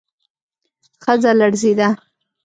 [1.03, 1.87] ښځه لړزېده.